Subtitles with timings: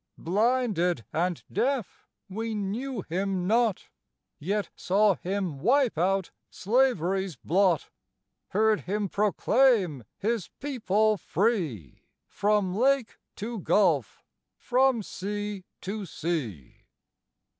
[0.17, 3.89] Blinded and deaf, we knew him not;
[4.39, 7.91] Yet saw him wipe out slavery's blot;
[8.47, 14.23] Heard him proclaim his people free, From lake to gulf,
[14.57, 16.77] from sea to sea.